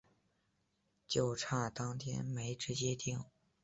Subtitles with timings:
[1.05, 3.23] 就差当天没直接订